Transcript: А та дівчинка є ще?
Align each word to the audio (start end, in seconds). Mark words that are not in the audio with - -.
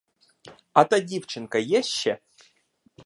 А 0.73 0.83
та 0.83 0.99
дівчинка 0.99 1.57
є 1.57 1.83
ще? 1.83 2.19